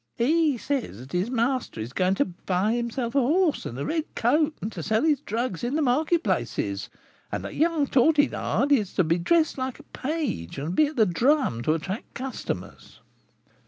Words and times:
He 0.17 0.57
says 0.57 0.97
that 0.97 1.11
his 1.11 1.29
master 1.29 1.79
is 1.79 1.93
going 1.93 2.15
to 2.15 2.25
buy 2.25 2.73
himself 2.73 3.13
a 3.13 3.19
horse 3.19 3.67
and 3.67 3.77
a 3.77 3.85
red 3.85 4.05
coat, 4.15 4.55
and 4.59 4.71
to 4.71 4.81
sell 4.81 5.03
his 5.03 5.19
drugs 5.21 5.63
in 5.63 5.75
the 5.75 5.81
market 5.83 6.23
places, 6.23 6.89
and 7.31 7.45
that 7.45 7.53
young 7.53 7.85
Tortillard 7.85 8.71
is 8.71 8.93
to 8.95 9.03
be 9.03 9.19
dressed 9.19 9.59
like 9.59 9.77
a 9.77 9.83
page 9.83 10.57
and 10.57 10.73
be 10.73 10.87
at 10.87 10.95
the 10.95 11.05
drum, 11.05 11.61
to 11.61 11.75
attract 11.75 12.15
customers." 12.15 12.99